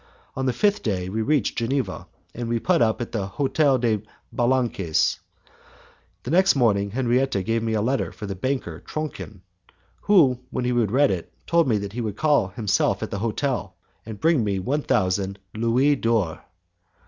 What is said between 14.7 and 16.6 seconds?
thousand louis d'or.